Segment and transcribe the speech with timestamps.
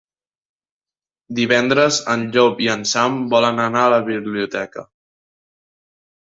[1.39, 4.87] Divendres en Llop i en Sam volen anar a la biblioteca.